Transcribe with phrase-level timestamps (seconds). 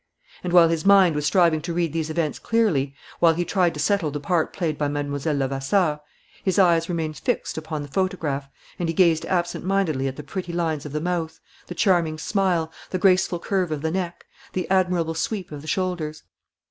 [0.43, 3.79] And, while his mind was striving to read these events clearly, while he tried to
[3.79, 5.11] settle the part played by Mlle.
[5.35, 5.99] Levasseur,
[6.43, 10.53] his eyes remained fixed upon the photograph and he gazed absent mindedly at the pretty
[10.53, 15.13] lines of the mouth, the charming smile, the graceful curve of the neck, the admirable
[15.13, 16.23] sweep of the shoulders.